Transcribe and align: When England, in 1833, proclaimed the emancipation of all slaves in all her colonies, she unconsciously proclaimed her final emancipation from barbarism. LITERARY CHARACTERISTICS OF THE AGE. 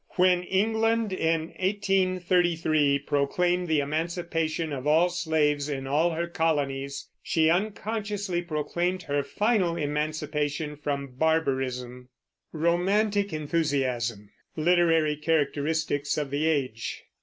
When 0.15 0.41
England, 0.41 1.13
in 1.13 1.49
1833, 1.59 2.97
proclaimed 3.05 3.67
the 3.67 3.81
emancipation 3.81 4.73
of 4.73 4.87
all 4.87 5.09
slaves 5.09 5.69
in 5.69 5.85
all 5.85 6.09
her 6.09 6.25
colonies, 6.25 7.07
she 7.21 7.51
unconsciously 7.51 8.41
proclaimed 8.41 9.03
her 9.03 9.21
final 9.21 9.75
emancipation 9.77 10.75
from 10.75 11.09
barbarism. 11.17 12.09
LITERARY 12.51 13.45
CHARACTERISTICS 15.17 16.17
OF 16.17 16.31
THE 16.31 16.47
AGE. 16.47 17.03